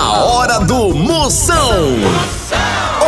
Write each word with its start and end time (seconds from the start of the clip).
A 0.00 0.22
hora 0.22 0.60
do 0.60 0.94
Moção. 0.94 1.96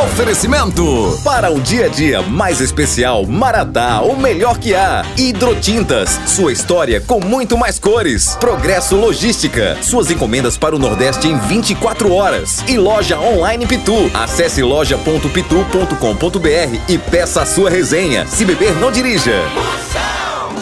Oferecimento 0.03 1.17
para 1.23 1.49
um 1.49 1.61
dia 1.61 1.87
a 1.87 1.89
dia 1.89 2.21
mais 2.21 2.61
especial, 2.61 3.25
Maratá, 3.25 4.01
o 4.01 4.17
melhor 4.17 4.59
que 4.59 4.75
há. 4.75 5.05
Hidrotintas, 5.17 6.19
sua 6.27 6.53
história 6.53 7.01
com 7.01 7.21
muito 7.21 7.57
mais 7.57 7.79
cores. 7.79 8.37
Progresso 8.41 8.97
Logística, 8.97 9.79
suas 9.81 10.11
encomendas 10.11 10.59
para 10.59 10.75
o 10.75 10.81
Nordeste 10.81 11.29
em 11.29 11.39
24 11.39 12.13
horas. 12.13 12.65
E 12.67 12.77
loja 12.77 13.21
online 13.21 13.69
Pitu. 13.69 14.11
Acesse 14.13 14.61
loja.pitu.com.br 14.61 16.81
e 16.89 16.99
peça 16.99 17.43
a 17.43 17.47
sua 17.47 17.71
resenha. 17.71 18.27
Se 18.27 18.45
beber, 18.45 18.75
não 18.81 18.91
dirija. 18.91 19.41
Moção, 19.55 20.57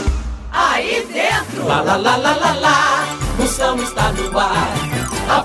aí 0.53 1.09
dentro. 1.11 1.67
Lá, 1.67 1.81
lá, 1.81 1.97
lá, 1.97 2.17
lá, 2.17 2.37
lá, 2.37 2.53
lá. 2.53 3.07
Moção 3.39 3.83
está 3.83 4.13
no 4.13 4.39
ar. 4.39 4.75
A 5.29 5.43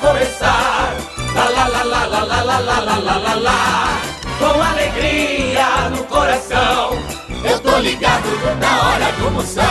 começar. 0.00 0.94
Lá, 1.34 1.48
lá, 1.48 1.66
lá, 1.66 1.82
lá, 1.82 2.06
lá, 2.06 2.22
lá, 2.24 2.42
lá, 2.42 2.78
lá, 2.80 2.98
lá, 2.98 3.16
lá, 3.16 3.34
lá. 3.34 4.00
Com 4.38 4.62
alegria 4.62 5.90
no 5.90 6.04
coração. 6.04 6.98
Eu 7.44 7.60
tô 7.60 7.78
ligado 7.78 8.28
na 8.60 8.88
hora 8.88 9.12
do 9.12 9.30
Moção. 9.30 9.64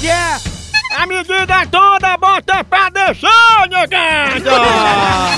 Yeah! 0.00 0.40
A 0.96 1.06
medida 1.06 1.66
toda 1.70 2.16
bota 2.16 2.64
pra 2.64 2.88
descer, 2.90 3.68
negada! 3.70 5.37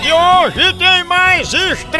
E 0.06 0.12
hoje 0.12 0.72
tem 0.78 1.02
mais 1.02 1.52
estreia 1.52 1.95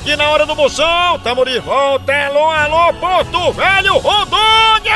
aqui 0.00 0.16
na 0.16 0.30
Hora 0.30 0.46
do 0.46 0.56
Moção. 0.56 1.18
Tamo 1.18 1.44
de 1.44 1.58
volta. 1.60 2.12
Alô, 2.26 2.50
alô, 2.50 2.94
Porto 2.94 3.52
Velho, 3.52 3.98
Rondônia! 3.98 4.94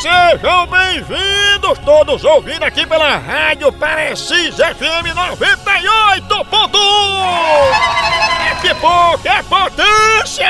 Sejam 0.00 0.66
bem-vindos, 0.66 1.78
todos 1.84 2.24
ouvindo 2.24 2.62
aqui 2.62 2.86
pela 2.86 3.18
Rádio 3.18 3.70
Parecis 3.72 4.54
FM 4.54 5.12
98.1. 5.14 6.70
É 8.50 8.54
pipoca, 8.62 9.28
é 9.28 9.42
potência! 9.42 10.48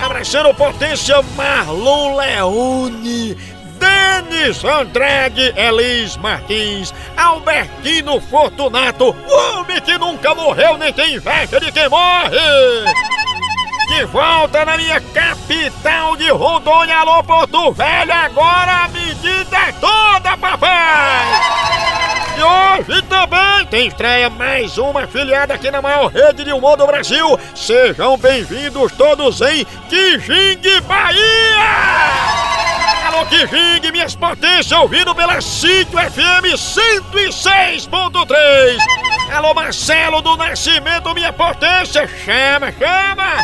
Abraçando 0.00 0.54
potência 0.54 1.20
Marlon 1.34 2.14
Leone. 2.16 3.55
Denis 3.78 4.64
Andrade, 4.64 5.52
Elis 5.56 6.16
Martins, 6.16 6.92
Albertino 7.16 8.20
Fortunato, 8.20 9.10
o 9.10 9.58
homem 9.58 9.80
que 9.80 9.98
nunca 9.98 10.34
morreu 10.34 10.76
nem 10.76 10.92
tem 10.92 11.14
inveja 11.14 11.60
de 11.60 11.70
quem 11.72 11.88
morre! 11.88 12.36
De 13.88 14.04
volta 14.06 14.64
na 14.64 14.76
minha 14.76 15.00
capital 15.00 16.16
de 16.16 16.28
Rondônia, 16.30 16.98
alô 16.98 17.22
Porto 17.22 17.72
Velho, 17.72 18.12
agora 18.12 18.84
a 18.84 18.88
medida 18.88 19.56
é 19.56 19.72
toda, 19.72 20.36
papai! 20.36 21.66
E 22.36 22.42
hoje 22.42 23.00
também 23.02 23.66
tem 23.70 23.86
estreia 23.86 24.28
mais 24.28 24.76
uma 24.76 25.04
afiliada 25.04 25.54
aqui 25.54 25.70
na 25.70 25.80
maior 25.80 26.08
rede 26.08 26.44
de 26.44 26.52
humor 26.52 26.76
do 26.76 26.86
Brasil. 26.86 27.38
Sejam 27.54 28.18
bem-vindos 28.18 28.92
todos 28.92 29.40
em 29.40 29.64
Quijingue, 29.88 30.80
Bahia! 30.82 32.35
Alô, 33.16 33.24
Kijing, 33.24 33.80
minhas 33.92 34.14
potências, 34.14 34.70
ouvindo 34.72 35.14
pela 35.14 35.40
Sítio 35.40 35.98
FM 35.98 36.52
106.3. 36.54 38.76
Alô, 39.34 39.54
Marcelo 39.54 40.20
do 40.20 40.36
Nascimento, 40.36 41.14
minha 41.14 41.32
potência, 41.32 42.06
chama, 42.06 42.70
chama. 42.72 43.42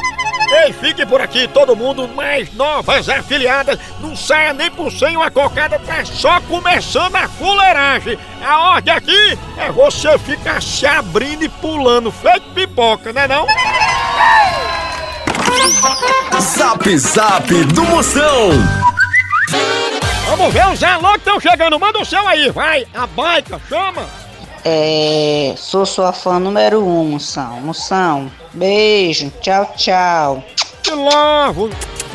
Ei, 0.63 0.75
fique 0.75 1.07
por 1.07 1.23
aqui, 1.23 1.49
todo 1.49 1.75
mundo, 1.75 2.07
mais 2.07 2.53
novas 2.53 3.09
afiliadas, 3.09 3.79
não 3.99 4.15
saia 4.15 4.53
nem 4.53 4.71
por 4.71 4.93
sem 4.93 5.17
uma 5.17 5.31
cocada, 5.31 5.79
tá 5.79 6.05
só 6.05 6.39
começando 6.43 7.17
a 7.17 7.27
fuleiragem. 7.27 8.19
A 8.45 8.73
ordem 8.73 8.93
aqui 8.93 9.39
é 9.57 9.73
você 9.73 10.19
ficar 10.19 10.61
se 10.61 10.87
abrindo 10.87 11.45
e 11.45 11.49
pulando, 11.49 12.13
feito 12.13 12.51
pipoca, 12.51 13.11
né 13.11 13.27
não? 13.27 13.47
Zap 16.39 16.99
Zap 16.99 17.55
do 17.73 17.85
Moção. 17.85 18.92
Vamos 20.35 20.55
ver 20.55 20.67
os 20.67 20.83
alô 20.83 21.13
que 21.13 21.19
estão 21.19 21.39
chegando, 21.39 21.79
manda 21.79 21.99
o 21.99 22.07
seu 22.07 22.27
aí, 22.27 22.51
vai, 22.51 22.87
a 22.95 23.07
baica, 23.07 23.61
chama. 23.69 24.09
É, 24.65 25.53
sou 25.59 25.85
sua 25.85 26.11
fã 26.11 26.39
número 26.39 26.83
um, 26.83 27.05
Moção. 27.05 27.61
Moção, 27.61 28.33
beijo, 28.55 29.31
tchau, 29.43 29.75
tchau. 29.77 30.43
Que 30.83 30.91
lavo, 30.93 31.69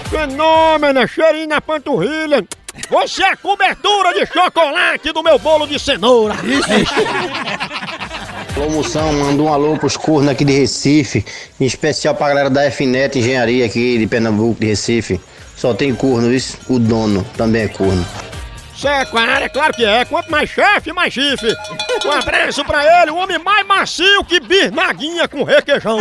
fenômeno, 0.10 1.08
cheirinho 1.08 1.50
na 1.50 1.62
panturrilha. 1.62 2.44
Você 2.90 3.22
é 3.22 3.34
a 3.34 3.38
cobertura 3.38 4.12
de 4.16 4.26
chocolate 4.26 5.12
do 5.12 5.22
meu 5.22 5.38
bolo 5.38 5.68
de 5.68 5.78
cenoura. 5.78 6.34
Alô, 8.56 8.70
Moção, 8.72 9.14
manda 9.14 9.44
um 9.44 9.54
alô 9.54 9.78
pros 9.78 9.96
cornos 9.96 10.32
aqui 10.32 10.44
de 10.44 10.54
Recife, 10.54 11.24
em 11.60 11.66
especial 11.66 12.16
pra 12.16 12.30
galera 12.30 12.50
da 12.50 12.72
FNET 12.72 13.20
Engenharia 13.20 13.64
aqui 13.64 14.00
de 14.00 14.08
Pernambuco, 14.08 14.60
de 14.60 14.66
Recife. 14.66 15.22
Só 15.58 15.74
tem 15.74 15.94
corno, 15.94 16.32
isso. 16.32 16.58
O 16.70 16.78
dono 16.78 17.26
também 17.36 17.64
é 17.64 17.68
corno. 17.68 18.06
Você 18.76 18.88
é 18.88 19.06
claro, 19.06 19.44
é 19.44 19.50
claro 19.50 19.74
que 19.74 19.84
é. 19.84 20.06
Quanto 20.06 20.30
mais 20.30 20.52
chefe, 20.52 20.94
mais 20.94 21.12
chifre. 21.12 21.52
Um 22.06 22.12
abraço 22.12 22.64
pra 22.64 23.02
ele, 23.02 23.10
o 23.10 23.18
homem 23.18 23.40
mais 23.40 23.66
macio 23.66 24.24
que 24.24 24.40
bisnaguinha 24.40 25.28
com 25.28 25.44
requeijão. 25.44 26.00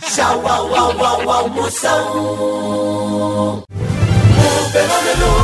Tchau, 0.00 0.48
au, 0.48 0.74
au, 0.74 1.04
au, 1.04 1.30
au, 1.30 1.48
Moção. 1.50 3.62
O 3.68 4.70
fenômeno 4.72 5.43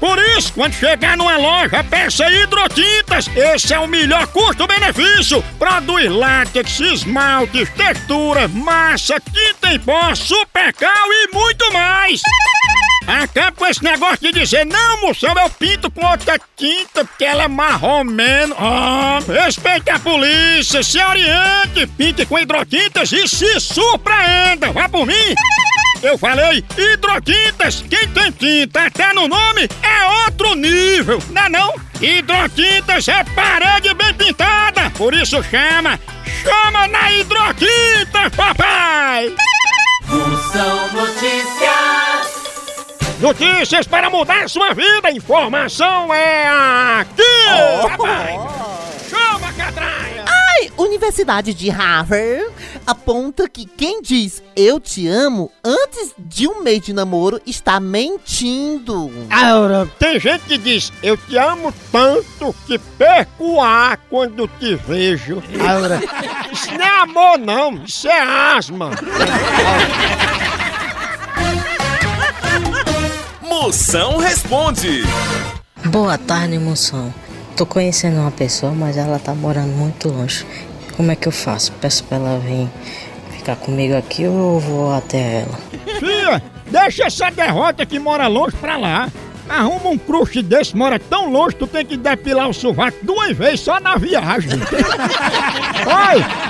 Por 0.00 0.18
isso, 0.36 0.52
quando 0.52 0.74
chegar 0.74 1.16
numa 1.16 1.36
loja, 1.36 1.82
peça 1.84 2.30
hidrotintas. 2.30 3.28
Esse 3.36 3.74
é 3.74 3.78
o 3.78 3.88
melhor 3.88 4.26
custo-benefício. 4.28 5.42
Produz 5.58 6.10
látex, 6.10 6.80
esmaltes, 6.80 7.68
texturas, 7.70 8.50
massa, 8.50 9.20
tinta 9.20 9.72
em 9.72 9.78
pó, 9.80 10.14
supercal 10.14 11.12
e 11.12 11.34
muito 11.34 11.72
mais. 11.72 12.20
Acaba 13.08 13.52
com 13.52 13.66
esse 13.66 13.82
negócio 13.82 14.18
de 14.20 14.32
dizer, 14.32 14.66
não, 14.66 15.00
moção, 15.00 15.32
eu 15.34 15.48
pinto 15.48 15.90
com 15.90 16.04
outra 16.04 16.38
tinta 16.54 17.06
porque 17.06 17.24
ela 17.24 17.44
é 17.44 17.48
marromeno. 17.48 18.54
Ah, 18.58 19.18
respeite 19.26 19.88
a 19.88 19.98
polícia, 19.98 20.82
se 20.82 20.98
oriente, 21.02 21.86
pinte 21.96 22.26
com 22.26 22.38
hidrotintas 22.38 23.10
e 23.10 23.26
se 23.26 23.58
surpreenda. 23.60 24.70
Vá 24.72 24.90
por 24.90 25.06
mim. 25.06 25.34
Eu 26.02 26.16
falei 26.16 26.64
hidrotintas, 26.76 27.84
quem 27.88 28.08
tem 28.08 28.30
tinta 28.30 28.86
até 28.86 29.12
no 29.12 29.26
nome 29.26 29.68
é 29.82 30.26
outro 30.26 30.54
nível, 30.54 31.20
não 31.30 31.42
é 31.42 31.48
não? 31.48 31.74
Hidrotintas 32.00 33.08
é 33.08 33.24
parede 33.24 33.92
bem 33.94 34.14
pintada, 34.14 34.90
por 34.90 35.12
isso 35.12 35.42
chama, 35.42 35.98
chama 36.42 36.86
na 36.88 37.12
hidrotintas, 37.12 38.34
papai! 38.36 39.34
Moção 40.06 40.92
Notícias. 40.92 42.38
Notícias 43.20 43.86
para 43.86 44.08
mudar 44.08 44.48
sua 44.48 44.72
vida. 44.72 45.10
Informação 45.10 46.14
é 46.14 46.48
aqui! 47.00 47.22
papai. 47.98 48.67
Universidade 50.78 51.52
de 51.52 51.68
Harvard 51.70 52.46
aponta 52.86 53.48
que 53.48 53.66
quem 53.66 54.00
diz 54.00 54.40
eu 54.54 54.78
te 54.78 55.08
amo 55.08 55.50
antes 55.64 56.14
de 56.16 56.46
um 56.46 56.62
mês 56.62 56.80
de 56.80 56.92
namoro 56.92 57.40
está 57.44 57.80
mentindo. 57.80 59.10
Aura, 59.28 59.90
tem 59.98 60.20
gente 60.20 60.44
que 60.44 60.56
diz 60.56 60.92
eu 61.02 61.16
te 61.16 61.36
amo 61.36 61.74
tanto 61.90 62.54
que 62.64 62.78
perco 62.78 63.54
o 63.54 63.60
ar 63.60 63.98
quando 64.08 64.46
te 64.46 64.76
vejo. 64.76 65.42
Aura, 65.68 66.00
isso 66.52 66.72
não 66.72 66.84
é 66.84 67.00
amor 67.00 67.38
não, 67.38 67.84
isso 67.84 68.06
é 68.06 68.20
asma. 68.56 68.90
Moção 73.42 74.18
responde. 74.18 75.02
Boa 75.86 76.16
tarde, 76.16 76.56
moção. 76.58 77.12
Tô 77.58 77.66
conhecendo 77.66 78.20
uma 78.20 78.30
pessoa, 78.30 78.70
mas 78.70 78.96
ela 78.96 79.18
tá 79.18 79.34
morando 79.34 79.76
muito 79.76 80.08
longe. 80.08 80.46
Como 80.96 81.10
é 81.10 81.16
que 81.16 81.26
eu 81.26 81.32
faço? 81.32 81.72
Peço 81.80 82.04
pra 82.04 82.16
ela 82.16 82.38
vir 82.38 82.68
ficar 83.32 83.56
comigo 83.56 83.96
aqui 83.96 84.28
ou 84.28 84.54
eu 84.54 84.60
vou 84.60 84.94
até 84.94 85.40
ela? 85.42 85.58
Fia, 85.98 86.40
deixa 86.70 87.06
essa 87.06 87.28
derrota 87.32 87.84
que 87.84 87.98
mora 87.98 88.28
longe 88.28 88.54
pra 88.58 88.76
lá. 88.76 89.08
Arruma 89.48 89.90
um 89.90 89.98
crush 89.98 90.40
desse, 90.40 90.76
mora 90.76 91.00
tão 91.00 91.32
longe, 91.32 91.56
tu 91.56 91.66
tem 91.66 91.84
que 91.84 91.96
depilar 91.96 92.48
o 92.48 92.54
sovaco 92.54 92.98
duas 93.02 93.36
vezes 93.36 93.58
só 93.58 93.80
na 93.80 93.96
viagem. 93.96 94.52
Oi! 95.82 96.47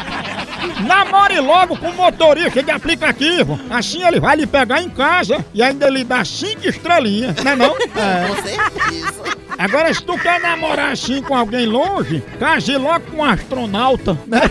Namore 0.87 1.41
logo 1.41 1.77
com 1.77 1.89
o 1.91 1.95
motorista 1.95 2.63
de 2.63 2.71
aplicativo. 2.71 3.59
Assim 3.71 4.03
ele 4.05 4.21
vai 4.21 4.37
lhe 4.37 4.47
pegar 4.47 4.81
em 4.81 4.89
casa 4.91 5.45
e 5.55 5.63
ainda 5.63 5.89
lhe 5.89 6.05
dá 6.05 6.25
cinco 6.25 6.69
estrelinhas, 6.69 7.37
não 7.43 7.53
é 7.53 7.57
não? 7.57 7.71
Com 7.79 8.43
certeza. 8.43 9.39
Agora, 9.59 9.93
se 9.93 10.03
tu 10.05 10.17
quer 10.19 10.41
namorar 10.41 10.93
assim 10.93 11.21
com 11.21 11.35
alguém 11.35 11.67
longe, 11.67 12.23
case 12.39 12.77
logo 12.77 13.11
com 13.11 13.17
um 13.19 13.25
astronauta. 13.25 14.17
né? 14.27 14.41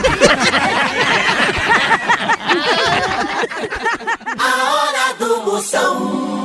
A 4.39 4.73
hora 4.73 5.13
do 5.17 5.41
Moção. 5.51 6.36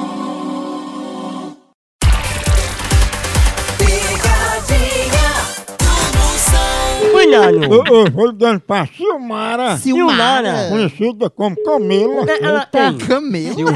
Eu, 7.34 7.84
eu 7.86 8.10
vou 8.10 8.26
ligando 8.26 8.60
pra 8.60 8.86
Silmara, 8.86 9.76
Silmara. 9.76 10.68
conhecida 10.70 11.30
como 11.30 11.56
Camila. 11.64 12.24
Ela 12.40 12.66
tem. 12.66 12.98
Camelo. 12.98 13.68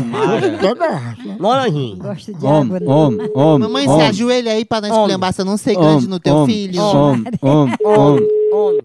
É 0.62 0.74
da 0.74 0.88
raça. 0.90 1.36
Moranguinho. 1.40 1.96
Gosto 1.98 2.34
de 2.34 2.44
Om, 2.46 2.62
água, 2.62 2.80
né? 2.80 2.86
om, 2.86 3.18
om, 3.34 3.58
Mamãe, 3.58 3.84
se 3.84 3.88
om, 3.94 4.00
ajoelha 4.00 4.52
aí 4.52 4.64
pra 4.64 4.80
nós 4.80 4.90
Homem. 4.90 5.00
esculhambar, 5.02 5.32
você 5.32 5.44
não 5.44 5.56
ser 5.56 5.74
grande 5.74 6.08
no 6.08 6.20
teu 6.20 6.34
om, 6.34 6.46
filho. 6.46 6.80
Om, 6.82 7.24
om, 7.42 7.70
om. 7.84 8.18
Homem. 8.52 8.80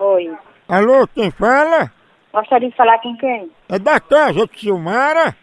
Oi. 0.00 0.30
Alô, 0.68 1.06
quem 1.14 1.30
fala? 1.30 1.90
Gostaria 2.32 2.68
de 2.68 2.76
falar 2.76 2.98
com 3.00 3.16
quem? 3.16 3.50
É 3.68 3.78
da 3.78 4.00
casa 4.00 4.46
de 4.46 4.60
Silmara? 4.60 5.36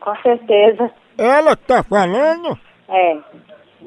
Com 0.00 0.14
certeza. 0.22 0.90
Ela 1.16 1.56
que 1.56 1.64
tá 1.64 1.82
falando? 1.82 2.56
É. 2.88 3.18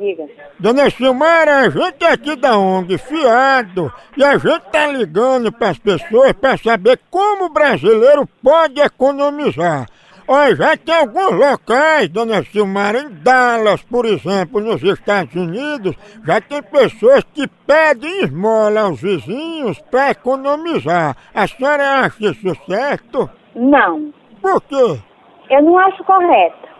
Diga. 0.02 0.28
Dona 0.60 0.90
Silmara, 0.90 1.60
a 1.60 1.70
gente 1.70 2.04
é 2.04 2.12
aqui 2.12 2.36
da 2.36 2.58
ONG 2.58 2.98
Fiado 2.98 3.94
e 4.18 4.24
a 4.24 4.36
gente 4.36 4.64
tá 4.72 4.88
ligando 4.88 5.52
pras 5.52 5.78
pessoas 5.78 6.32
pra 6.34 6.58
saber 6.58 7.00
como 7.12 7.46
o 7.46 7.50
brasileiro 7.54 8.28
pode 8.42 8.82
economizar. 8.82 9.86
Olha, 10.28 10.56
já 10.56 10.76
tem 10.76 10.96
alguns 10.96 11.34
locais, 11.34 12.10
Dona 12.10 12.44
Silmara, 12.44 13.02
em 13.02 13.10
Dallas, 13.10 13.84
por 13.84 14.06
exemplo, 14.06 14.60
nos 14.60 14.82
Estados 14.82 15.36
Unidos, 15.36 15.96
já 16.26 16.42
tem 16.42 16.64
pessoas 16.64 17.24
que 17.32 17.48
pedem 17.68 18.24
esmola 18.24 18.82
aos 18.82 19.00
vizinhos 19.00 19.78
pra 19.92 20.12
economizar. 20.12 21.16
A 21.32 21.48
senhora 21.48 22.00
acha 22.00 22.26
isso 22.26 22.56
certo? 22.66 23.30
Não. 23.56 24.12
Por 24.42 24.62
quê? 24.64 25.00
Eu 25.52 25.62
não 25.62 25.78
acho 25.78 26.04
correto. 26.06 26.71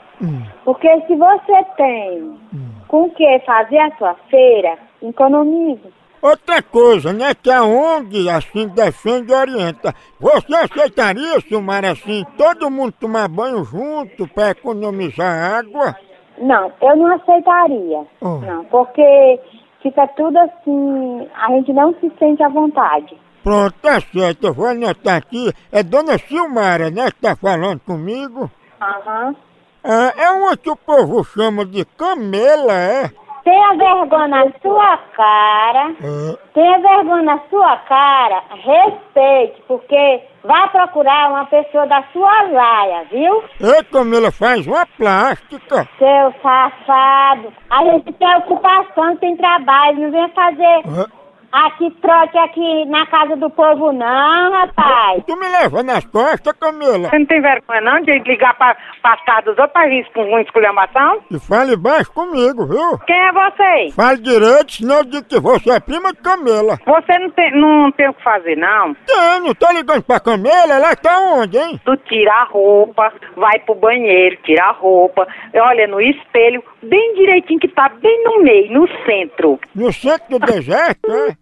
Porque 0.64 0.88
se 1.08 1.16
você 1.16 1.66
tem 1.78 2.40
com 2.88 3.10
que 3.12 3.40
fazer 3.40 3.80
a 3.80 3.98
sua 3.98 4.16
feira, 4.30 4.78
economize. 5.02 5.82
Outra 6.22 6.62
coisa, 6.62 7.12
né, 7.12 7.34
que 7.34 7.50
a 7.50 7.64
ONG 7.64 8.30
assim 8.30 8.68
defende 8.68 9.32
e 9.32 9.36
orienta. 9.36 9.96
Você 10.20 10.54
aceitaria, 10.54 11.40
Silmara, 11.42 11.92
assim, 11.92 12.24
todo 12.38 12.70
mundo 12.70 12.94
tomar 13.00 13.28
banho 13.28 13.64
junto 13.64 14.28
para 14.28 14.52
economizar 14.52 15.56
água? 15.58 15.96
Não, 16.38 16.72
eu 16.80 16.96
não 16.96 17.16
aceitaria. 17.16 18.06
Oh. 18.22 18.38
Não, 18.38 18.64
porque 18.66 19.40
fica 19.82 20.08
tudo 20.10 20.38
assim, 20.38 21.28
a 21.34 21.48
gente 21.54 21.74
não 21.74 21.92
se 21.96 22.12
sente 22.20 22.44
à 22.44 22.50
vontade. 22.50 23.18
Pronto, 23.44 23.74
tá 23.82 24.00
certo, 24.00 24.46
eu 24.46 24.54
vou 24.54 24.68
anotar 24.68 25.16
aqui. 25.16 25.52
É 25.72 25.82
Dona 25.82 26.20
Silmara, 26.20 26.92
né, 26.92 27.06
que 27.10 27.20
tá 27.20 27.36
falando 27.36 27.80
comigo? 27.80 28.52
Aham. 28.80 29.36
Ah, 29.36 29.51
é 29.84 30.32
uma 30.32 30.56
que 30.58 30.70
o 30.70 30.76
povo 30.76 31.24
chama 31.24 31.66
de 31.66 31.86
camela, 31.86 32.74
é? 32.74 33.10
Tenha 33.44 33.74
vergonha 33.76 34.28
na 34.28 34.46
sua 34.62 34.98
cara. 35.16 35.96
É. 36.00 36.38
Tenha 36.54 36.78
vergonha 36.80 37.24
na 37.24 37.40
sua 37.50 37.76
cara, 37.78 38.44
respeite, 38.52 39.64
porque 39.68 40.22
vai 40.44 40.70
procurar 40.70 41.30
uma 41.30 41.46
pessoa 41.46 41.88
da 41.88 42.04
sua 42.14 42.44
laia, 42.44 43.06
viu? 43.12 43.44
Ei, 43.60 43.84
Camila, 43.86 44.32
faz 44.32 44.68
uma 44.68 44.86
plástica. 44.86 45.88
Seu 45.98 46.34
safado. 46.44 47.52
A 47.70 47.84
gente 47.86 48.14
tem 48.14 48.38
ocupação, 48.38 49.16
tem 49.18 49.36
trabalho, 49.36 50.02
não 50.02 50.12
vem 50.12 50.30
fazer 50.30 50.64
É. 50.64 51.21
aqui 51.52 51.92
trote 52.02 52.38
aqui 52.38 52.86
na 52.86 53.06
casa 53.08 53.36
do 53.36 53.50
povo 53.50 53.92
não, 53.92 54.52
rapaz. 54.52 55.24
Tu 55.26 55.36
me 55.36 55.48
leva 55.48 55.84
nas 55.84 56.06
costas, 56.06 56.54
Camila. 56.60 57.10
Você 57.10 57.20
não 57.20 57.26
tem 57.26 57.42
vergonha 57.42 57.82
não 57.82 58.02
de 58.02 58.12
ligar 58.20 58.58
para 58.58 58.78
as 59.04 59.26
casas 59.26 59.46
dos 59.46 59.58
outros 59.58 59.74
para 59.74 59.88
risco 59.90 60.14
com 60.14 60.40
esculhambação? 60.40 61.22
E 61.32 61.40
fale 61.40 61.76
baixo 61.76 62.12
comigo, 62.12 62.66
viu? 62.66 62.98
Quem 63.06 63.20
é 63.20 63.32
você? 63.32 63.92
Fale 63.96 64.22
direito, 64.22 64.72
senão 64.74 64.98
eu 64.98 65.06
digo 65.06 65.26
que 65.26 65.40
você 65.40 65.72
é 65.72 65.80
prima 65.80 66.14
de 66.14 66.22
Camila. 66.22 66.78
Você 66.86 67.20
não 67.20 67.30
tem, 67.32 67.52
não 67.52 67.92
tem 67.92 68.10
o 68.10 68.14
que 68.14 68.24
fazer, 68.24 68.56
não. 68.56 68.94
Tem, 69.06 69.40
não 69.42 69.54
tô 69.54 69.72
ligando 69.72 70.04
pra 70.04 70.20
Camila, 70.20 70.74
ela 70.74 70.96
tá 70.96 71.20
onde, 71.20 71.58
hein? 71.58 71.80
Tu 71.84 71.98
tira 71.98 72.32
a 72.32 72.44
roupa, 72.46 73.12
vai 73.36 73.60
pro 73.60 73.76
banheiro, 73.76 74.38
tira 74.44 74.66
a 74.66 74.72
roupa, 74.72 75.28
olha 75.56 75.88
no 75.88 76.02
espelho, 76.02 76.64
bem 76.84 77.14
direitinho 77.16 77.60
que 77.60 77.68
tá 77.68 77.90
bem 77.90 78.24
no 78.24 78.44
meio, 78.44 78.72
no 78.72 78.88
centro. 79.06 79.60
No 79.76 79.92
centro 79.92 80.40
do 80.40 80.40
deserto, 80.40 81.12
é? 81.12 81.41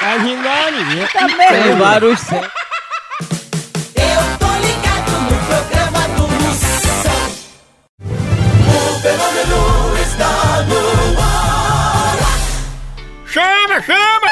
Tá 0.00 0.18
gingando, 0.18 1.08
Também. 1.12 1.76
vários 1.76 2.20
centros. 2.20 2.52
Eu 3.94 4.38
tô 4.38 4.46
ligado 4.66 5.12
no 5.20 5.36
programa 5.46 6.08
do 6.16 6.28
Moção. 6.28 7.22
O 8.66 9.00
fenômeno 9.00 9.60
está 10.02 10.62
no 10.62 11.20
ar. 11.20 12.16
Chama, 13.26 13.80
chama! 13.82 14.30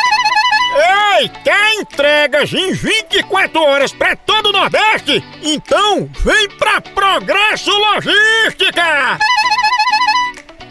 Ei, 1.19 1.29
quer 1.45 1.75
entregas 1.75 2.53
em 2.53 2.73
24 2.73 3.61
horas 3.63 3.93
pra 3.93 4.15
todo 4.17 4.49
o 4.51 4.53
Nordeste? 4.53 5.23
Então 5.43 6.09
vem 6.25 6.49
pra 6.51 6.81
Progresso 6.81 7.71
Logística! 7.71 9.19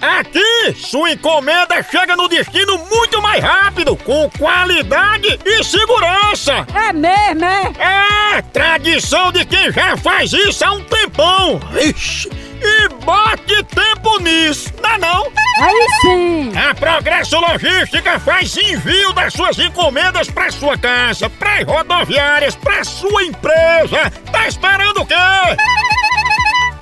Aqui, 0.02 0.74
sua 0.76 1.12
encomenda 1.12 1.84
chega 1.84 2.16
no 2.16 2.30
destino 2.30 2.78
muito 2.86 3.22
mais 3.22 3.44
rápido, 3.44 3.98
com 3.98 4.30
qualidade 4.38 5.40
e 5.46 5.64
segurança! 5.64 6.66
É 6.74 6.94
mesmo, 6.94 7.44
é? 7.46 8.38
É, 8.38 8.42
tradição 8.42 9.32
de 9.32 9.46
quem 9.46 9.72
já 9.72 9.98
faz 9.98 10.32
isso 10.32 10.64
há 10.64 10.72
um 10.72 10.82
tempão! 10.84 11.60
Ixi, 11.82 12.30
e 12.62 12.88
bote 13.04 13.64
tempo 13.64 14.20
nisso, 14.22 14.74
não 14.82 14.90
é 14.90 14.98
não? 14.98 15.32
Aí 15.62 15.88
sim. 16.02 16.52
A 16.58 16.74
Progresso 16.74 17.38
Logística 17.38 18.20
faz 18.20 18.56
envio 18.56 19.12
das 19.12 19.34
suas 19.34 19.60
encomendas 19.60 20.30
para 20.30 20.50
sua 20.50 20.78
casa, 20.78 21.30
para 21.30 21.64
rodoviárias, 21.66 22.56
para 22.56 22.84
sua 22.86 23.24
empresa. 23.24 24.10
Tá 24.32 24.48
esperando 24.48 25.02
o 25.02 25.06
quê? 25.06 25.16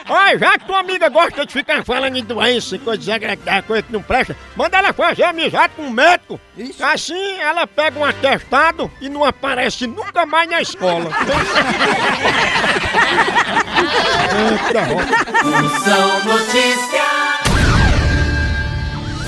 Olha, 0.08 0.38
já 0.38 0.58
que 0.58 0.66
tua 0.66 0.80
amiga 0.80 1.08
gosta 1.08 1.46
de 1.46 1.52
ficar 1.52 1.84
falando 1.84 2.16
em 2.16 2.24
doença, 2.24 2.78
coisa 2.78 2.98
desagradável, 2.98 3.62
coisa 3.62 3.82
que 3.82 3.92
não 3.92 4.02
presta, 4.02 4.36
manda 4.56 4.78
ela 4.78 4.92
fazer 4.92 5.24
amizade 5.24 5.72
com 5.76 5.82
um 5.82 5.90
médico. 5.90 6.40
Assim 6.80 7.38
ela 7.38 7.66
pega 7.66 7.98
um 7.98 8.04
atestado 8.04 8.90
e 9.00 9.08
não 9.08 9.24
aparece 9.24 9.86
nunca 9.86 10.26
mais 10.26 10.48
na 10.50 10.60
escola. 10.60 11.10
Notícias. 16.24 17.21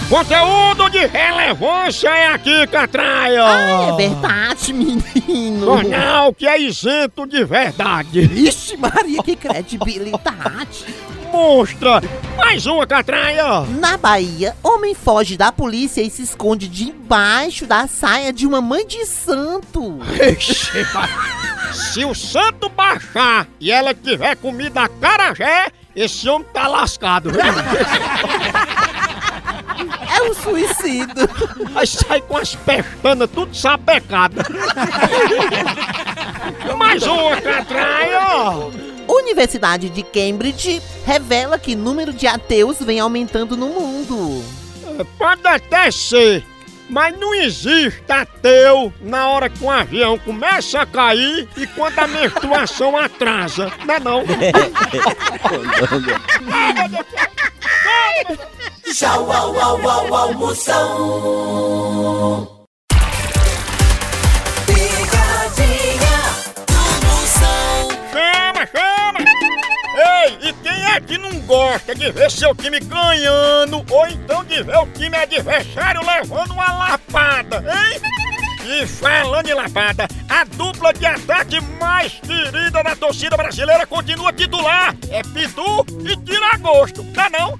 Conteúdo 0.09 0.91
de 0.91 1.07
relevância 1.07 2.09
é 2.09 2.29
aqui, 2.29 2.67
Catraia! 2.67 3.43
Ah, 3.45 3.89
é 3.89 3.97
verdade, 3.97 4.73
menino. 4.73 5.65
Jornal 5.65 6.33
que 6.35 6.47
é 6.47 6.61
isento 6.61 7.27
de 7.27 7.43
verdade. 7.45 8.21
Ixi, 8.21 8.77
Maria, 8.77 9.23
que 9.23 9.35
credibilidade. 9.35 10.85
Monstra! 11.33 12.03
Mais 12.37 12.67
uma, 12.67 12.87
Catraia! 12.87 13.63
Na 13.81 13.97
Bahia, 13.97 14.55
homem 14.63 14.95
foge 14.95 15.37
da 15.37 15.51
polícia 15.51 16.03
e 16.03 16.11
se 16.11 16.23
esconde 16.23 16.69
debaixo 16.69 17.67
da 17.67 17.89
saia 17.89 18.33
de 18.33 18.47
uma 18.47 18.61
mãe 18.61 18.87
de 18.87 19.05
santo. 19.07 19.99
Ixi, 20.39 20.71
Se 21.73 22.05
o 22.05 22.15
santo 22.15 22.69
baixar 22.69 23.49
e 23.59 23.73
ela 23.73 23.95
tiver 23.95 24.37
comida 24.37 24.83
a 24.83 24.89
carajé, 24.89 25.73
esse 25.97 26.29
homem 26.29 26.47
tá 26.53 26.69
lascado. 26.69 27.31
viu? 27.33 27.41
É 30.25 30.31
um 30.31 30.35
suicídio. 30.35 31.29
Aí 31.77 31.87
sai 31.87 32.21
com 32.23 32.39
as 32.39 32.55
pestanas 32.55 33.29
tudo 33.31 33.55
sapecadas. 33.55 34.47
Mais 36.79 37.03
uma, 37.03 37.39
Catraia! 37.41 38.71
Universidade 39.07 39.91
de 39.91 40.03
Cambridge 40.03 40.81
revela 41.05 41.59
que 41.59 41.77
número 41.77 42.13
de 42.13 42.27
ateus 42.27 42.79
vem 42.81 43.01
aumentando 43.01 43.57
no 43.57 43.69
mundo. 43.69 44.43
Pode 45.19 45.47
até 45.47 45.91
ser, 45.91 46.45
mas 46.89 47.19
não 47.19 47.35
existe 47.35 48.03
ateu 48.09 48.93
na 49.01 49.29
hora 49.29 49.51
que 49.51 49.63
um 49.63 49.71
avião 49.71 50.19
começa 50.19 50.81
a 50.81 50.87
cair 50.87 51.47
e 51.57 51.67
quando 51.67 51.99
a 51.99 52.07
menstruação 52.07 52.97
atrasa. 52.97 53.71
Não 53.85 53.95
é 53.95 54.01
não? 54.01 54.25
Tchau, 58.97 59.27
au, 59.29 59.51
au, 59.57 59.77
au, 59.83 60.15
au, 60.15 60.35
Moção. 60.35 60.87
Picadinha 64.67 66.21
do 66.69 66.83
Moção. 67.05 67.89
Chama, 68.13 68.63
chama! 68.71 69.19
Ei, 69.97 70.49
e 70.49 70.53
quem 70.63 70.79
é 70.93 71.01
que 71.01 71.19
não 71.19 71.41
gosta 71.41 71.93
de 71.93 72.13
ver 72.13 72.31
seu 72.31 72.55
time 72.55 72.79
ganhando 72.79 73.85
ou 73.91 74.07
então 74.07 74.45
de 74.45 74.63
ver 74.63 74.77
o 74.77 74.87
time 74.93 75.17
adversário 75.17 76.01
levando 76.07 76.53
uma 76.53 76.73
lapada, 76.73 77.65
hein? 77.69 78.01
E 78.65 78.87
falando 78.87 79.49
em 79.49 79.55
lapada, 79.55 80.07
a 80.29 80.45
dupla 80.45 80.93
de 80.93 81.05
ataque 81.05 81.61
mais 81.81 82.13
querida 82.13 82.81
da 82.85 82.95
torcida 82.95 83.37
brasileira 83.37 83.85
continua 83.89 84.33
titular. 84.33 84.95
É 85.11 85.21
Pitu 85.23 85.85
e 86.09 86.17
Tiragosto, 86.25 87.03
tá 87.13 87.29
não? 87.29 87.59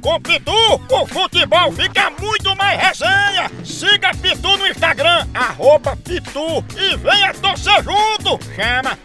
Com 0.00 0.18
Pitu, 0.22 0.80
o 0.90 1.06
futebol 1.06 1.70
fica 1.70 2.10
muito 2.18 2.56
mais 2.56 2.80
resenha. 2.80 3.50
Siga 3.62 4.14
Pitu 4.14 4.56
no 4.56 4.66
Instagram, 4.66 5.28
arroba 5.34 5.94
Pitu 5.96 6.64
e 6.78 6.96
venha 6.96 7.34
torcer 7.34 7.84
junto. 7.84 8.38
Chama, 8.56 8.98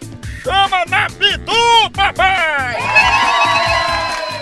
chama 0.48 0.84
na 0.88 1.06
Pitu, 1.06 1.90
papai! 1.94 2.76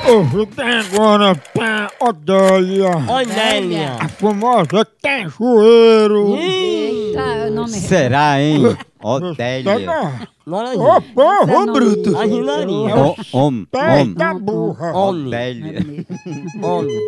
Hoje 0.09 0.47
tem 0.55 0.71
agora 0.71 1.35
pra 1.53 1.91
Odélia. 2.01 2.91
Odélia. 3.13 3.97
A 3.99 4.09
famosa 4.09 4.87
Cajueiro. 5.03 6.37
Eita, 6.37 7.21
é 7.21 7.47
o 7.49 7.51
nome 7.53 7.71
Será, 7.71 8.41
hein? 8.41 8.77
Odélia. 9.03 9.73
Ô, 10.47 10.97
Esse 10.99 11.51
é 11.53 11.67
bruto! 11.73 12.11
Imaginaria. 12.11 12.95
Ó, 12.97 13.15
Homem, 13.33 13.65
Pé 13.65 13.79
homem. 14.03 14.15
da 14.15 14.35
burra! 14.35 14.93
Homem. 14.93 15.27
Odélia. 15.27 15.81
Homem. 16.63 17.01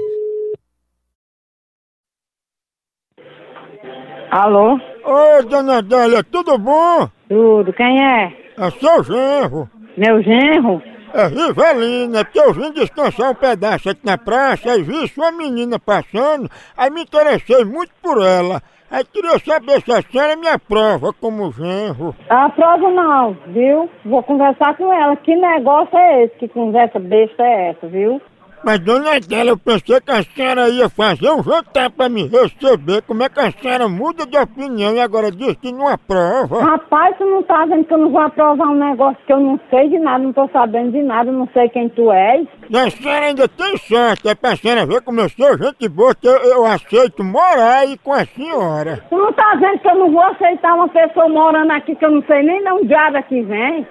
Alô? 4.33 4.75
Ô, 5.05 5.43
dona 5.49 5.79
Adélia, 5.79 6.25
tudo 6.25 6.59
bom? 6.59 7.09
Tudo, 7.29 7.73
quem 7.73 8.03
é? 8.05 8.48
É 8.61 8.71
seu 8.71 9.05
genro. 9.05 9.71
Meu 9.97 10.23
genro? 10.23 10.83
É 11.15 11.27
Rivelina, 11.27 12.25
porque 12.25 12.41
eu 12.41 12.53
vim 12.53 12.73
descansar 12.73 13.31
um 13.31 13.35
pedaço 13.35 13.89
aqui 13.89 14.01
na 14.05 14.19
praça 14.19 14.77
e 14.77 14.83
vi 14.83 15.09
sua 15.09 15.33
menina 15.33 15.79
passando, 15.79 16.51
aí 16.77 16.91
me 16.91 17.03
interessei 17.03 17.65
muito 17.65 17.93
por 18.03 18.21
ela. 18.21 18.61
Aí 18.91 19.05
queria 19.05 19.39
saber 19.39 19.81
se 19.83 19.93
a 19.93 20.03
senhora 20.03 20.35
me 20.37 20.49
aprova 20.49 21.13
como 21.13 21.53
genro. 21.53 22.15
A 22.29 22.49
prova 22.51 22.91
não, 22.91 23.37
viu? 23.49 23.89
Vou 24.05 24.23
conversar 24.23 24.77
com 24.77 24.93
ela. 24.93 25.15
Que 25.17 25.37
negócio 25.37 25.97
é 25.97 26.25
esse? 26.25 26.35
Que 26.37 26.49
conversa 26.49 26.99
besta 26.99 27.43
é 27.43 27.71
essa, 27.71 27.87
viu? 27.87 28.21
Mas 28.65 28.79
dona 28.81 29.17
Adélia, 29.17 29.51
eu 29.51 29.59
pensei 29.59 30.01
que 30.01 30.11
a 30.11 30.23
senhora 30.23 30.69
ia 30.69 30.89
fazer 30.89 31.31
um 31.31 31.43
jantar 31.43 31.91
pra 31.91 32.09
me 32.09 32.27
receber. 32.27 33.03
Como 33.03 33.23
é 33.23 33.29
que 33.29 33.41
a 33.41 33.51
senhora 33.53 33.89
muda 33.89 34.27
de 34.27 34.37
opinião 34.37 34.95
e 34.95 35.01
agora 35.01 35.31
diz 35.31 35.55
que 35.57 35.73
não 35.73 35.89
aprova? 35.89 36.63
Rapaz, 36.63 37.17
tu 37.17 37.25
não 37.25 37.43
tá 37.43 37.65
vendo 37.67 37.85
que 37.85 37.95
eu 37.95 37.99
não 37.99 38.11
vou 38.11 38.21
aprovar 38.21 38.69
um 38.69 38.75
negócio 38.75 39.19
que 39.27 39.33
eu 39.33 39.41
não 39.41 39.61
sei 39.71 39.89
de 39.89 39.99
nada, 39.99 40.25
não 40.25 40.33
tô 40.33 40.49
sabendo 40.49 40.93
de 40.93 41.03
nada, 41.03 41.31
não 41.31 41.49
sei 41.53 41.69
quem 41.69 41.89
tu 41.89 42.11
és. 42.13 42.47
E 42.69 42.77
a 42.77 42.91
senhora 42.91 43.27
ainda 43.27 43.49
tem 43.49 43.77
sorte, 43.77 44.29
é 44.29 44.35
pra 44.35 44.57
senhora 44.57 44.87
ver 44.87 45.03
como 45.03 45.21
eu 45.21 45.29
sou 45.29 45.57
gente 45.57 45.89
boa, 45.89 46.15
que 46.15 46.27
eu, 46.27 46.37
eu 46.37 46.67
aceito 46.67 47.23
morar 47.23 47.81
aí 47.81 47.97
com 47.99 48.13
a 48.13 48.25
senhora. 48.25 49.05
Tu 49.09 49.17
não 49.17 49.33
tá 49.33 49.55
vendo 49.61 49.79
que 49.79 49.89
eu 49.89 49.95
não 49.95 50.11
vou 50.11 50.23
aceitar 50.25 50.75
uma 50.75 50.89
pessoa 50.89 51.29
morando 51.29 51.71
aqui 51.71 51.95
que 51.95 52.05
eu 52.05 52.11
não 52.11 52.23
sei 52.23 52.43
nem 52.43 52.63
de 52.63 52.71
onde 52.71 52.89
diabo 52.89 53.23
que 53.25 53.43
vem? 53.43 53.87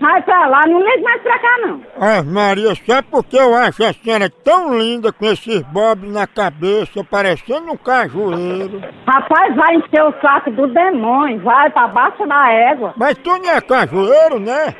Vai 0.00 0.22
pra 0.22 0.46
lá, 0.46 0.64
não 0.66 0.80
ligue 0.80 1.02
mais 1.02 1.20
pra 1.22 1.38
cá 1.40 1.58
não. 1.66 1.82
Ah, 2.00 2.22
Maria, 2.22 2.72
sabe 2.86 3.08
por 3.10 3.24
que 3.24 3.36
eu 3.36 3.52
acho 3.54 3.82
a 3.84 3.92
senhora 3.92 4.30
tão 4.30 4.78
linda 4.78 5.12
com 5.12 5.26
esses 5.26 5.60
bobs 5.72 6.08
na 6.12 6.26
cabeça, 6.26 7.02
parecendo 7.02 7.72
um 7.72 7.76
cajueiro? 7.76 8.80
Rapaz, 9.06 9.56
vai 9.56 9.74
encher 9.74 10.04
o 10.04 10.14
saco 10.20 10.50
do 10.52 10.68
demônio, 10.68 11.40
vai 11.42 11.68
pra 11.70 11.88
baixo 11.88 12.24
da 12.26 12.52
égua. 12.52 12.94
Mas 12.96 13.18
tu 13.18 13.30
não 13.38 13.50
é 13.50 13.60
cajueiro, 13.60 14.38
né? 14.38 14.72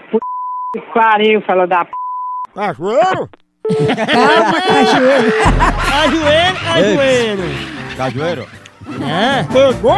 Que 0.72 0.80
pariu, 0.94 1.40
fala 1.42 1.66
da 1.66 1.84
p. 1.84 1.90
Cajueiro? 2.54 3.28
Calma, 3.68 4.62
cajueiro. 4.62 5.32
Cajueiro, 5.90 6.56
cajueiro. 6.64 7.42
Cajueiro? 7.96 8.57
É. 8.96 9.44
Pegou, 9.52 9.92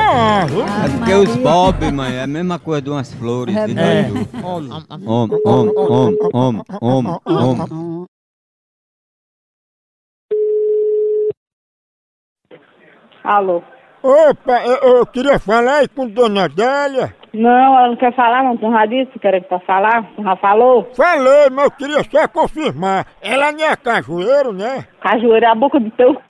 viu? 0.49 0.65
É 0.65 0.89
porque 0.99 1.15
os 1.15 1.37
bob, 1.37 1.93
mãe, 1.93 2.17
é 2.17 2.23
a 2.23 2.27
mesma 2.27 2.59
coisa 2.59 2.83
de 2.83 2.91
umas 2.91 3.13
flores. 3.15 3.57
É 3.57 3.67
de 3.67 3.75
mesmo. 3.75 4.25
doido. 4.25 4.45
Homem. 4.45 4.73
Om, 5.07 5.29
om, 5.47 6.17
om, 6.33 6.63
om, 6.81 7.21
om, 7.27 7.67
om. 7.67 8.07
Alô? 13.23 13.63
Opa, 14.03 14.63
eu, 14.65 14.97
eu 14.97 15.07
queria 15.07 15.39
falar 15.39 15.81
aí 15.81 15.89
com 15.89 16.09
Dona 16.09 16.45
Adélia. 16.45 17.15
Não, 17.35 17.79
ela 17.79 17.89
não 17.89 17.97
quer 17.97 18.15
falar, 18.17 18.43
não. 18.43 18.57
Tu 18.57 18.71
já 18.71 18.87
disse 18.87 19.13
que 19.13 19.19
quer 19.19 19.41
pra 19.45 19.61
falar? 19.61 20.03
Tu 20.17 20.23
já 20.23 20.37
falou? 20.37 20.91
Falei, 20.97 21.51
mas 21.51 21.65
eu 21.65 21.71
queria 21.71 22.03
só 22.03 22.27
confirmar. 22.27 23.07
Ela 23.21 23.53
não 23.53 23.65
é 23.65 23.77
cajueiro, 23.77 24.53
né? 24.53 24.87
Cajueiro 25.01 25.45
é 25.45 25.49
a 25.49 25.55
boca 25.55 25.79
do 25.79 25.91
teu 25.93 26.15
c... 26.15 26.21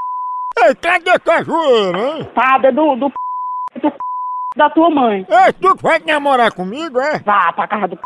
Ei, 0.66 0.74
cadê 0.74 1.18
cajueiro, 1.18 1.98
hein? 1.98 2.30
Pada 2.34 2.70
do, 2.72 2.96
do, 2.96 3.08
do 3.08 3.10
c... 3.80 3.92
da 4.56 4.68
tua 4.70 4.90
mãe. 4.90 5.26
Ei, 5.28 5.52
tu 5.54 5.74
que 5.76 5.82
vai 5.82 5.98
namorar 6.00 6.52
comigo, 6.52 7.00
é? 7.00 7.18
Vá 7.20 7.52
pra 7.52 7.66
casa 7.68 7.88
do 7.88 7.96
c... 7.96 8.02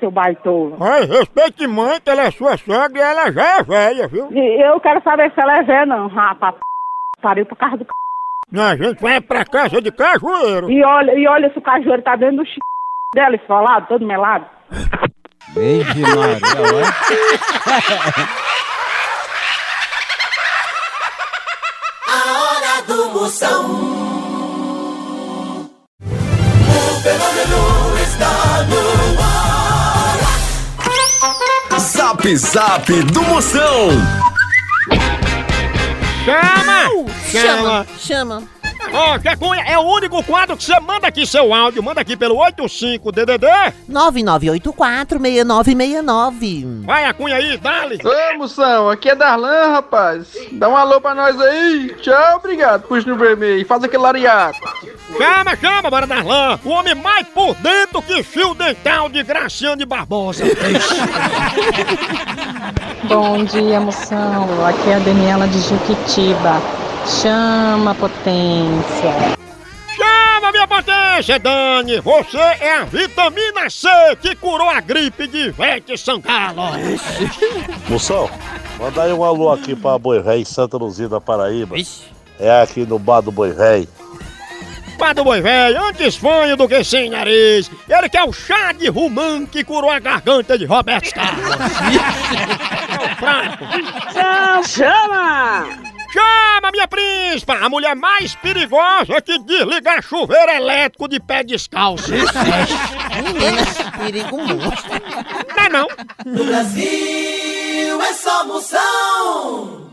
seu 0.00 0.10
baitola. 0.10 0.76
Ai, 0.80 1.04
respeite 1.04 1.66
mãe, 1.66 2.00
que 2.00 2.10
ela 2.10 2.22
é 2.22 2.30
sua 2.30 2.56
sogra 2.56 2.98
e 2.98 3.00
ela 3.00 3.30
já 3.32 3.58
é 3.58 3.62
velha, 3.62 4.08
viu? 4.08 4.28
E 4.32 4.62
Eu 4.62 4.80
quero 4.80 5.02
saber 5.02 5.32
se 5.32 5.40
ela 5.40 5.58
é 5.58 5.62
velha, 5.62 5.86
não. 5.86 6.08
Rapaz, 6.08 6.56
pariu 7.22 7.46
pra 7.46 7.56
casa 7.56 7.76
do 7.76 7.84
c... 7.84 7.90
Não, 8.50 8.64
a 8.64 8.76
gente 8.76 9.00
vai 9.00 9.20
pra 9.20 9.44
casa 9.44 9.80
de 9.80 9.90
cajueiro. 9.92 10.70
E 10.70 10.84
olha, 10.84 11.12
e 11.18 11.26
olha 11.26 11.52
se 11.52 11.58
o 11.58 11.62
cajueiro 11.62 12.02
tá 12.02 12.16
dentro 12.16 12.38
do 12.38 12.46
ch... 12.46 12.58
dela, 13.14 13.36
esfolado, 13.36 13.86
todo 13.88 14.06
melado. 14.06 14.46
Vixe 15.54 16.00
Maria, 16.00 16.40
olha. 16.58 16.84
A 22.76 22.82
Moção. 23.24 23.64
O 25.98 27.00
fenômeno 27.00 27.96
está 28.02 28.66
no 28.68 28.82
ar. 29.22 30.18
Zap 31.80 32.36
Zap 32.36 32.92
do 33.04 33.22
Moção. 33.22 33.88
Chama! 36.26 36.90
Chama, 37.32 37.86
chama. 37.98 38.42
Ó, 38.96 39.18
Zé 39.18 39.34
Cunha, 39.34 39.60
é 39.66 39.76
o 39.76 39.82
único 39.82 40.22
quadro 40.22 40.56
que 40.56 40.62
você 40.62 40.78
manda 40.78 41.08
aqui 41.08 41.26
seu 41.26 41.52
áudio. 41.52 41.82
Manda 41.82 42.00
aqui 42.00 42.16
pelo 42.16 42.36
85DDD. 42.36 43.44
9984-6969. 43.90 46.84
Vai, 46.84 47.04
a 47.04 47.12
Cunha 47.12 47.34
aí, 47.34 47.58
dale. 47.58 47.98
Ô, 48.04 48.38
moção, 48.38 48.88
aqui 48.88 49.08
é 49.10 49.16
Darlan, 49.16 49.72
rapaz. 49.72 50.28
Dá 50.52 50.68
um 50.68 50.76
alô 50.76 51.00
pra 51.00 51.12
nós 51.12 51.40
aí. 51.40 51.92
Tchau, 52.00 52.36
obrigado. 52.36 52.82
Puxa 52.82 53.10
no 53.10 53.16
vermelho. 53.16 53.66
Faz 53.66 53.82
aquele 53.82 54.00
lariato. 54.02 54.60
Chama, 55.18 55.56
chama, 55.56 55.90
bora 55.90 56.06
Darlan. 56.06 56.60
O 56.64 56.68
homem 56.70 56.94
mais 56.94 57.26
por 57.28 57.52
dentro 57.56 58.00
que 58.00 58.22
fio 58.22 58.54
dental 58.54 59.08
de 59.08 59.24
Graciane 59.24 59.84
Barbosa. 59.84 60.44
Bom 63.08 63.44
dia, 63.44 63.80
moção. 63.80 64.64
Aqui 64.64 64.90
é 64.90 64.94
a 64.94 64.98
Daniela 65.00 65.48
de 65.48 65.58
Juquitiba. 65.60 66.83
Chama, 67.06 67.94
potência. 67.94 69.36
Chama, 69.94 70.52
minha 70.52 70.66
potência, 70.66 71.38
Dani. 71.38 72.00
Você 72.00 72.38
é 72.38 72.78
a 72.78 72.84
vitamina 72.84 73.68
C 73.68 73.88
que 74.22 74.34
curou 74.34 74.70
a 74.70 74.80
gripe 74.80 75.26
de 75.26 75.48
Ivete 75.48 75.98
Sangalo. 75.98 76.62
Moção, 77.88 78.30
manda 78.78 79.02
aí 79.02 79.12
um 79.12 79.22
alô 79.22 79.52
aqui 79.52 79.76
pra 79.76 79.98
Boi 79.98 80.22
Ré 80.22 80.38
em 80.38 80.44
Santa 80.44 80.78
Luzia 80.78 81.08
da 81.08 81.20
Paraíba. 81.20 81.76
É 82.40 82.62
aqui 82.62 82.86
no 82.86 82.98
bar 82.98 83.20
do 83.20 83.30
Boi 83.30 83.52
Ré. 83.52 83.86
Pá 84.98 85.12
do 85.12 85.24
boi 85.24 85.40
velho, 85.40 85.84
antes 85.86 86.14
fanho 86.14 86.56
do 86.56 86.68
que 86.68 86.84
sem 86.84 87.10
nariz. 87.10 87.68
Ele 87.88 88.08
que 88.08 88.16
é 88.16 88.24
o 88.24 88.32
chá 88.32 88.70
de 88.72 88.88
rumã 88.88 89.44
que 89.44 89.64
curou 89.64 89.90
a 89.90 89.98
garganta 89.98 90.56
de 90.56 90.64
Roberto 90.64 91.12
Carlos. 91.12 91.50
é 92.88 93.04
o 93.04 93.16
fraco. 93.16 93.64
Chama! 94.68 95.93
Chama, 96.14 96.70
minha 96.70 96.86
príncipa! 96.86 97.54
A 97.54 97.68
mulher 97.68 97.96
mais 97.96 98.36
perigosa 98.36 99.20
que 99.20 99.36
desligar 99.40 100.00
chuveiro 100.00 100.52
elétrico 100.52 101.08
de 101.08 101.18
pé 101.18 101.42
descalço. 101.42 102.12
Menina, 102.12 103.90
perigo 103.98 104.36
monstro. 104.38 104.92
Não 105.56 105.64
é 105.64 105.68
não. 105.68 105.88
No 106.24 106.44
Brasil 106.44 108.00
é 108.00 108.12
só 108.12 108.46
moção. 108.46 109.90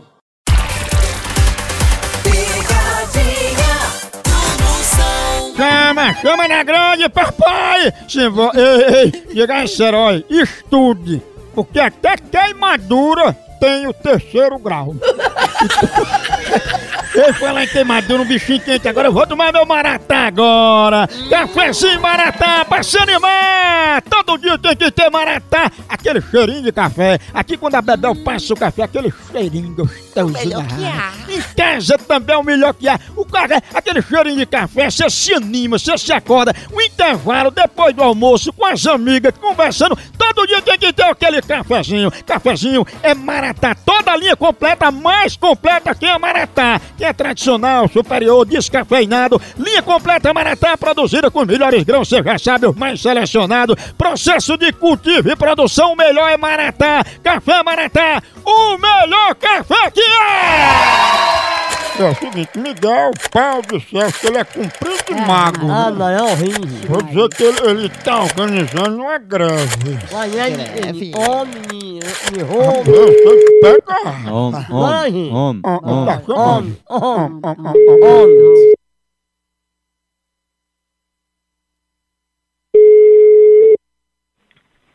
Picadinha 2.22 3.74
do 4.22 4.62
moção. 4.62 5.56
Chama, 5.56 6.14
chama 6.22 6.46
na 6.46 6.62
grande, 6.62 7.08
papai! 7.08 7.92
Se 8.08 8.28
vo... 8.28 8.48
Ei, 8.54 8.94
ei, 8.94 9.10
diga 9.34 9.54
aí, 9.54 9.66
herói, 9.80 10.24
estude. 10.30 11.20
Porque 11.52 11.80
até 11.80 12.16
queimadura 12.16 13.36
tem 13.62 13.86
o 13.86 13.92
terceiro 13.92 14.58
grau. 14.58 14.92
Eu 17.14 17.34
falar 17.34 17.64
em 17.64 17.68
queimadura, 17.68 18.22
um 18.22 18.24
bichinho 18.24 18.60
quente 18.60 18.88
agora, 18.88 19.08
eu 19.08 19.12
vou 19.12 19.26
tomar 19.26 19.52
meu 19.52 19.66
maratá 19.66 20.28
agora. 20.28 21.06
Cafézinho 21.28 22.00
maratá 22.00 22.64
pra 22.64 22.82
se 22.82 22.96
animar. 22.96 24.00
Todo 24.08 24.38
dia 24.38 24.56
tem 24.56 24.74
que 24.74 24.90
ter 24.90 25.10
maratá. 25.10 25.70
Aquele 25.88 26.22
cheirinho 26.22 26.62
de 26.62 26.72
café. 26.72 27.18
Aqui 27.34 27.58
quando 27.58 27.74
a 27.74 27.82
Bebel 27.82 28.16
passa 28.24 28.54
o 28.54 28.56
café, 28.56 28.84
aquele 28.84 29.12
cheirinho 29.30 29.74
gostoso. 29.74 30.32
melhor 30.32 30.62
da 30.62 30.74
que 30.74 30.84
há. 30.86 31.12
Em 31.28 31.42
casa 31.54 31.98
também 31.98 32.34
é 32.34 32.38
o 32.38 32.42
melhor 32.42 32.72
que 32.72 32.88
há. 32.88 32.98
O 33.14 33.26
café, 33.26 33.60
aquele 33.74 34.00
cheirinho 34.00 34.38
de 34.38 34.46
café, 34.46 34.90
você 34.90 35.10
se 35.10 35.34
anima, 35.34 35.78
você 35.78 35.98
se 35.98 36.12
acorda. 36.14 36.54
O 36.72 36.80
intervalo 36.80 37.50
depois 37.50 37.94
do 37.94 38.02
almoço 38.02 38.52
com 38.54 38.64
as 38.64 38.86
amigas, 38.86 39.34
conversando. 39.38 39.98
Todo 40.16 40.46
dia 40.46 40.62
tem 40.62 40.78
que 40.78 40.92
ter 40.94 41.04
aquele 41.04 41.42
cafezinho. 41.42 42.10
Cafezinho 42.24 42.86
é 43.02 43.14
maratá. 43.14 43.74
Toda 43.74 44.12
a 44.12 44.16
linha 44.16 44.34
completa, 44.34 44.90
mais 44.90 45.36
completa 45.36 45.94
que 45.94 46.06
a 46.06 46.18
maratá. 46.18 46.80
Que 47.02 47.06
é 47.06 47.12
tradicional, 47.12 47.88
superior, 47.88 48.46
descafeinado. 48.46 49.42
Linha 49.58 49.82
completa 49.82 50.32
maratá 50.32 50.76
produzida 50.76 51.32
com 51.32 51.40
os 51.40 51.46
melhores 51.48 51.82
grãos, 51.82 52.08
você 52.08 52.22
já 52.22 52.38
sabe, 52.38 52.68
os 52.68 52.76
mais 52.76 53.02
selecionados. 53.02 53.74
Processo 53.98 54.56
de 54.56 54.72
cultivo 54.72 55.28
e 55.28 55.34
produção, 55.34 55.94
o 55.94 55.96
melhor 55.96 56.30
é 56.30 56.36
maratá. 56.36 57.04
Café 57.20 57.60
maratá, 57.64 58.22
o 58.44 58.78
melhor 58.78 59.34
café 59.34 59.90
que 59.90 60.00
é! 60.00 61.41
É 61.98 62.04
o 62.10 62.14
seguinte, 62.14 62.58
Miguel, 62.58 63.10
pau 63.30 63.60
do 63.62 63.78
céu, 63.80 64.10
que 64.12 64.26
ele 64.26 64.38
é 64.38 64.44
comprido 64.44 65.04
e 65.10 65.14
magro. 65.26 65.70
Ah, 65.70 65.90
não, 65.90 66.08
é 66.08 66.22
horrível. 66.22 66.88
Vou 66.88 67.02
dizer 67.02 67.28
que 67.28 67.42
ele, 67.44 67.70
ele 67.70 67.88
tá 67.90 68.22
organizando 68.22 68.96
uma 69.02 69.18
greve. 69.18 69.94
Vai, 70.10 70.30
é 70.38 70.50
Greve. 70.50 71.12
homem, 71.14 72.00
e 72.32 72.38
Eu 72.40 72.46
roubo. 72.46 72.84
sei 72.84 73.44
que 73.44 73.60
pega. 73.60 74.32
Om, 74.32 74.50
Vai. 74.80 75.10
om, 75.12 75.60
om, 75.64 75.80
om. 75.84 76.06
tá 76.06 76.20
chamando. 76.22 76.38
Homem, 76.38 76.78
homem, 76.88 77.40
ah, 77.44 77.54
ah. 77.58 78.06
homem. 78.06 78.72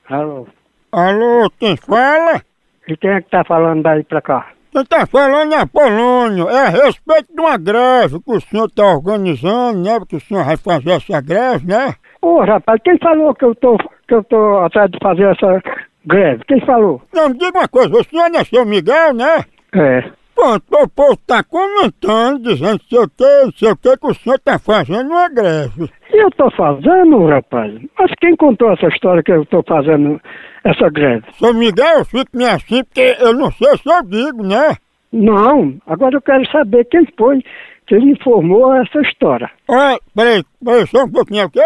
Alô? 0.10 0.48
Alô, 0.92 1.50
quem 1.60 1.76
fala? 1.78 2.42
E 2.88 2.96
quem 2.96 3.10
é 3.12 3.22
que 3.22 3.30
tá 3.30 3.44
falando 3.44 3.84
daí 3.84 4.04
pra 4.04 4.22
cá? 4.22 4.52
Quem 4.78 4.86
tá 4.86 5.08
falando 5.08 5.54
é 5.54 5.62
Apolônio. 5.62 6.48
É 6.50 6.68
a 6.68 6.70
respeito 6.70 7.34
de 7.34 7.42
uma 7.42 7.58
greve 7.58 8.20
que 8.20 8.32
o 8.32 8.40
senhor 8.40 8.70
tá 8.70 8.84
organizando, 8.84 9.82
né? 9.82 9.98
Porque 9.98 10.18
o 10.18 10.20
senhor 10.20 10.46
vai 10.46 10.56
fazer 10.56 10.92
essa 10.92 11.20
greve, 11.20 11.66
né? 11.66 11.96
Ô, 12.22 12.42
rapaz, 12.44 12.80
quem 12.84 12.96
falou 13.00 13.34
que 13.34 13.44
eu 13.44 13.56
tô, 13.56 13.76
que 14.08 14.13
eu 14.13 14.24
tô 14.26 14.60
atrás 14.60 14.92
de 14.92 15.00
fazer 15.02 15.24
essa 15.24 15.63
greve? 16.06 16.44
Quem 16.48 16.63
falou? 16.63 17.02
Não, 17.12 17.30
me 17.30 17.38
diga 17.40 17.58
uma 17.58 17.68
coisa, 17.68 17.90
o 17.90 18.04
senhor 18.04 18.30
não 18.30 18.40
é 18.40 18.44
seu 18.44 18.63
Miguel, 18.68 19.16
né? 19.16 19.46
É. 19.74 20.12
Pronto, 20.36 20.63
o 20.70 20.88
povo 20.88 21.18
tá 21.26 21.44
comentando, 21.44 22.44
dizendo 22.44 22.80
sei 22.88 23.00
o 23.00 23.10
que, 23.10 23.58
sei 23.58 23.72
o 23.72 23.76
que, 23.76 23.98
que 23.98 24.08
o 24.08 24.13
senhor 24.13 24.38
tá 24.38 24.60
fazendo 24.60 25.10
uma 25.10 25.28
greve. 25.28 25.90
Eu 26.13 26.30
tô 26.38 26.52
fazendo, 26.52 27.26
rapaz. 27.26 27.74
Mas 27.98 28.12
quem 28.22 28.36
contou 28.36 28.72
essa 28.74 28.88
história 28.90 29.24
que 29.24 29.32
eu 29.32 29.44
tô 29.48 29.63
fazendo 29.63 30.22
essa 30.69 30.89
greve? 30.89 31.23
Seu 31.34 31.53
Miguel, 31.53 31.99
eu 31.99 32.06
fico 32.06 32.32
meio 32.34 32.51
assim, 32.51 32.84
porque 32.84 33.15
eu 33.19 33.34
não 33.34 33.51
sei 33.51 33.77
se 33.77 33.89
eu 33.89 34.03
digo, 34.03 34.43
né? 34.43 34.75
Não, 35.12 35.75
agora 35.88 36.15
eu 36.15 36.21
quero 36.21 36.45
saber 36.51 36.86
quem 36.86 37.08
foi 37.17 37.43
que 37.88 37.95
lhe 37.95 38.12
informou 38.12 38.73
essa 38.75 38.99
história. 39.01 39.49
Olha, 39.67 39.99
peraí, 40.13 40.43
peraí, 40.63 40.88
só 40.88 41.03
um 41.06 41.12
pouquinho, 41.12 41.45
o 41.45 41.49
quê? 41.49 41.62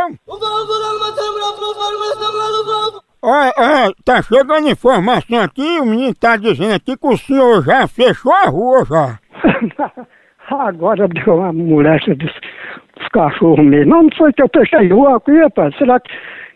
Olha, 3.24 3.54
olha, 3.58 3.94
tá 4.06 4.22
chegando 4.22 4.70
informação 4.70 5.42
aqui, 5.42 5.80
o 5.80 5.86
menino 5.86 6.14
tá 6.16 6.38
dizendo 6.38 6.76
aqui 6.76 6.96
que 6.96 7.08
o 7.08 7.18
senhor 7.18 7.64
já 7.64 7.88
fechou 7.88 8.34
a 8.34 8.50
rua 8.50 8.86
já. 8.86 9.20
agora 10.60 11.08
deu 11.08 11.36
uma 11.36 11.54
moléstia 11.54 12.16
dos, 12.16 12.32
dos 12.98 13.08
cachorros 13.10 13.66
mesmo. 13.66 13.92
Não, 13.92 14.04
não 14.04 14.10
foi 14.18 14.34
que 14.34 14.42
eu 14.42 14.50
fechei 14.54 14.88
rua 14.90 15.18
aqui, 15.18 15.38
rapaz. 15.40 15.76
Será 15.78 16.00
que, 16.00 16.12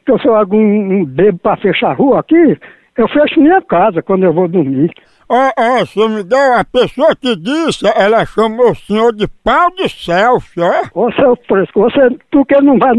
que 0.05 0.11
eu 0.11 0.19
sou 0.19 0.35
algum 0.35 0.57
um 0.57 1.05
bebo 1.05 1.39
pra 1.39 1.57
fechar 1.57 1.93
rua 1.93 2.19
aqui? 2.19 2.57
Eu 2.97 3.07
fecho 3.09 3.41
minha 3.41 3.61
casa 3.61 4.01
quando 4.01 4.23
eu 4.23 4.33
vou 4.33 4.47
dormir. 4.47 4.91
Ó, 5.27 5.51
ó, 5.57 5.85
seu 5.85 6.07
Miguel, 6.07 6.53
a 6.53 6.63
pessoa 6.63 7.15
que 7.15 7.35
disse, 7.35 7.85
ela 7.95 8.25
chamou 8.25 8.71
o 8.71 8.75
senhor 8.75 9.11
de 9.13 9.27
pau 9.43 9.71
de 9.71 9.89
selfie, 9.89 10.61
ó. 10.61 10.83
Ô 10.93 11.11
seu 11.13 11.35
fresco, 11.47 11.81
você, 11.81 12.09
tu 12.29 12.45
que 12.45 12.61
não 12.61 12.77
vai, 12.77 12.93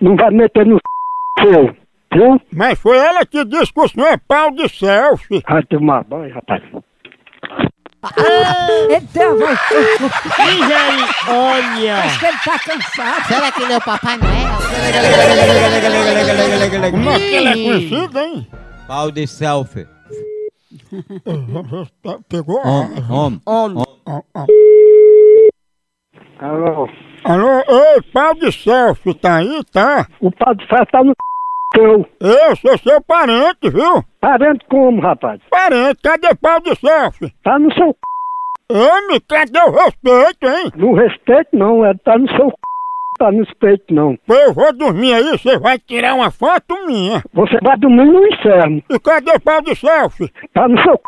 não 0.00 0.16
vai 0.16 0.30
meter 0.32 0.66
no 0.66 0.78
seu, 1.40 1.74
viu? 2.12 2.40
Mas 2.52 2.78
foi 2.80 2.98
ela 2.98 3.24
que 3.24 3.44
disse 3.44 3.72
que 3.72 3.80
o 3.80 3.88
senhor 3.88 4.08
é 4.08 4.16
pau 4.16 4.50
de 4.50 4.68
selfie. 4.68 5.42
Vai 5.48 5.62
tomar 5.64 6.04
banho, 6.04 6.34
rapaz. 6.34 6.62
Então, 8.90 9.38
vai. 9.38 9.56
Olha! 11.28 11.98
Acho 11.98 12.18
que 12.18 12.26
ele 12.26 12.38
tá 12.38 12.58
cansado. 12.58 13.26
Será 13.28 13.52
que 13.52 13.62
ele 13.62 13.72
é 13.72 13.76
o 13.76 13.80
Papai 13.80 14.16
Noel? 14.16 14.50
Como 16.90 17.10
é 17.10 17.18
que 17.18 17.24
ele 17.24 17.48
é 17.48 17.52
conhecido, 17.52 18.18
hein? 18.18 18.48
Pau 18.88 19.10
de 19.10 19.26
selfie. 19.26 19.86
Pegou? 22.28 22.60
Om, 22.64 22.90
om, 23.08 23.40
om. 23.46 23.82
Alô? 26.40 26.88
Alô, 27.24 27.60
ei, 27.68 28.02
pau 28.12 28.34
de 28.34 28.50
selfie, 28.50 29.14
tá 29.14 29.36
aí, 29.36 29.62
tá? 29.72 30.08
O 30.20 30.30
pau 30.32 30.52
de 30.56 30.66
selfie 30.66 30.90
tá 30.90 31.04
no 31.04 31.14
teu. 31.72 32.06
Eu 32.20 32.56
sou 32.56 32.78
seu 32.78 33.02
parente, 33.02 33.70
viu? 33.70 34.04
Parente 34.20 34.64
como, 34.68 35.00
rapaz? 35.00 35.40
Parente, 35.50 36.00
cadê 36.02 36.34
pau 36.34 36.60
de 36.60 36.74
selfie? 36.76 37.32
Tá 37.42 37.58
no 37.58 37.72
seu 37.74 37.96
Homem, 38.70 39.20
cadê 39.28 39.58
o 39.58 39.70
respeito, 39.70 40.46
hein? 40.46 40.72
No 40.76 40.94
respeito 40.94 41.48
não, 41.52 41.84
é 41.84 41.92
tá 41.92 42.16
no 42.16 42.26
seu 42.34 42.50
tá 43.18 43.30
no 43.30 43.44
respeito 43.44 43.92
não. 43.92 44.16
Eu 44.26 44.54
vou 44.54 44.72
dormir 44.72 45.12
aí, 45.12 45.38
você 45.38 45.58
vai 45.58 45.78
tirar 45.78 46.14
uma 46.14 46.30
foto 46.30 46.74
minha. 46.86 47.22
Você 47.34 47.58
vai 47.62 47.76
dormir 47.76 48.06
no 48.06 48.26
inferno. 48.26 48.82
E 48.88 48.98
cadê 48.98 49.38
pau 49.40 49.60
de 49.60 49.74
selfie? 49.74 50.32
Tá 50.54 50.66
no 50.66 50.80
seu 50.82 50.98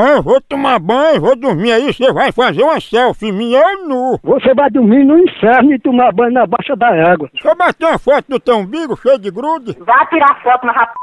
Ah, 0.00 0.12
eu 0.16 0.22
vou 0.22 0.40
tomar 0.40 0.78
banho, 0.78 1.20
vou 1.20 1.36
dormir 1.36 1.72
aí, 1.72 1.92
você 1.92 2.10
vai 2.10 2.32
fazer 2.32 2.62
uma 2.62 2.80
selfie 2.80 3.30
minha 3.30 3.60
eu 3.60 3.86
nu. 3.86 4.18
Você 4.22 4.54
vai 4.54 4.70
dormir 4.70 5.04
no 5.04 5.18
inferno 5.18 5.74
e 5.74 5.78
tomar 5.78 6.10
banho 6.12 6.32
na 6.32 6.46
baixa 6.46 6.74
da 6.74 6.88
égua. 6.96 7.28
Deixa 7.34 7.48
eu 7.48 7.54
bater 7.54 7.84
uma 7.84 7.98
foto 7.98 8.24
do 8.30 8.40
teu 8.40 8.56
umbigo 8.56 8.96
cheio 8.96 9.18
de 9.18 9.30
grude. 9.30 9.76
Vá 9.80 10.06
tirar 10.06 10.42
foto 10.42 10.64
na 10.64 10.72
rap... 10.72 10.94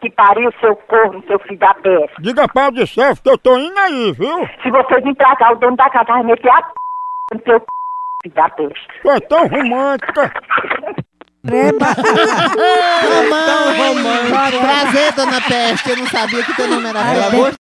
que 0.00 0.10
pariu 0.10 0.50
seu 0.58 0.74
corno, 0.74 1.22
seu 1.28 1.38
filho 1.38 1.60
da 1.60 1.74
peste. 1.74 2.22
Diga 2.22 2.48
pau 2.48 2.72
de 2.72 2.84
selfie 2.88 3.22
que 3.22 3.30
eu 3.30 3.38
tô 3.38 3.56
indo 3.56 3.78
aí, 3.78 4.10
viu? 4.10 4.48
Se 4.64 4.68
você 4.68 5.00
vir 5.00 5.14
pra 5.14 5.36
cá, 5.36 5.52
o 5.52 5.56
dono 5.56 5.76
da 5.76 5.88
casa 5.90 6.14
vai 6.14 6.24
meter 6.24 6.50
a 6.50 6.60
p... 6.60 6.72
no 7.34 7.40
seu 7.44 7.60
c... 7.60 7.66
filho 8.24 8.34
da 8.34 8.48
peste. 8.48 8.88
Tu 9.00 9.10
é 9.12 9.20
tão 9.20 9.46
romântica. 9.46 10.32
Mamãe! 13.84 14.30
Prazer, 14.60 15.12
dona 15.12 15.40
Peste. 15.42 15.90
Eu 15.90 15.96
não 15.98 16.06
sabia 16.06 16.42
que 16.42 16.56
teu 16.56 16.66
nome 16.68 16.88
era 16.88 17.00
Peste. 17.00 17.36